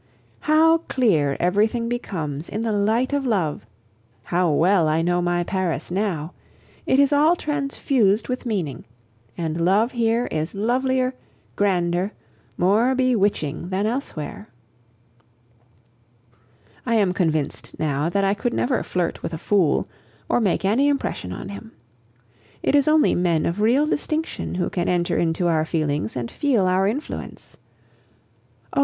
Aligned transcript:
How 0.39 0.79
clear 0.87 1.37
everything 1.39 1.87
becomes 1.87 2.49
in 2.49 2.63
the 2.63 2.71
light 2.71 3.13
of 3.13 3.23
love! 3.23 3.67
How 4.23 4.49
well 4.51 4.87
I 4.87 5.03
know 5.03 5.21
my 5.21 5.43
Paris 5.43 5.91
now! 5.91 6.33
It 6.87 6.97
is 6.97 7.13
all 7.13 7.35
transfused 7.35 8.27
with 8.27 8.43
meaning. 8.43 8.85
And 9.37 9.61
love 9.61 9.91
here 9.91 10.25
is 10.31 10.55
lovelier, 10.55 11.13
grander, 11.55 12.13
more 12.57 12.95
bewitching 12.95 13.69
than 13.69 13.85
elsewhere. 13.85 14.49
I 16.83 16.95
am 16.95 17.13
convinced 17.13 17.77
now 17.79 18.09
that 18.09 18.23
I 18.23 18.33
could 18.33 18.55
never 18.55 18.81
flirt 18.81 19.21
with 19.21 19.35
a 19.35 19.37
fool 19.37 19.87
or 20.27 20.41
make 20.41 20.65
any 20.65 20.87
impression 20.87 21.31
on 21.31 21.49
him. 21.49 21.73
It 22.63 22.73
is 22.73 22.87
only 22.87 23.13
men 23.13 23.45
of 23.45 23.61
real 23.61 23.85
distinction 23.85 24.55
who 24.55 24.67
can 24.71 24.89
enter 24.89 25.15
into 25.19 25.47
our 25.47 25.63
feelings 25.63 26.15
and 26.15 26.31
feel 26.31 26.65
our 26.65 26.87
influence. 26.87 27.55
Oh! 28.73 28.79